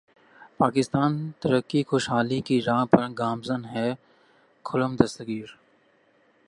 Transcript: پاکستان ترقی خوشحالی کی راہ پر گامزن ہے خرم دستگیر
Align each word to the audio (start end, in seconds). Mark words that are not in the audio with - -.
پاکستان 0.57 1.11
ترقی 1.41 1.83
خوشحالی 1.83 2.39
کی 2.41 2.61
راہ 2.61 2.85
پر 2.85 3.07
گامزن 3.17 3.65
ہے 3.65 3.89
خرم 4.65 4.95
دستگیر 4.95 5.49